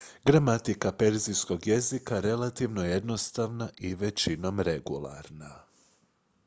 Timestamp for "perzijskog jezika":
0.91-2.19